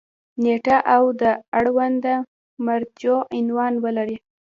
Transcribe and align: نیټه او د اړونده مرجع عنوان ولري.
نیټه 0.43 0.77
او 0.95 1.03
د 1.21 1.23
اړونده 1.57 2.15
مرجع 2.65 3.15
عنوان 3.37 3.73
ولري. 3.83 4.17